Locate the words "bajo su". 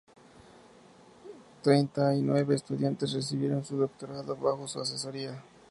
4.35-4.81